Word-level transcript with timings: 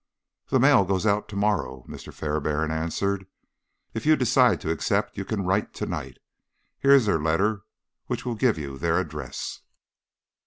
"The 0.47 0.59
mail 0.59 0.83
goes 0.83 1.05
out 1.05 1.29
to 1.29 1.35
morrow," 1.35 1.85
Mr. 1.87 2.11
Fairbairn 2.11 2.71
answered. 2.71 3.27
"If 3.93 4.03
you 4.03 4.15
decide 4.15 4.59
to 4.61 4.71
accept 4.71 5.15
you 5.15 5.23
can 5.23 5.43
write 5.45 5.75
tonight. 5.75 6.17
Here 6.79 6.89
is 6.93 7.05
their 7.05 7.21
letter, 7.21 7.61
which 8.07 8.25
will 8.25 8.33
give 8.33 8.57
you 8.57 8.79
their 8.79 8.97
address." 8.97 9.59